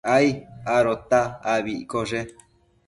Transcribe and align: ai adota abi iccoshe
ai 0.15 0.29
adota 0.77 1.19
abi 1.53 1.73
iccoshe 1.83 2.19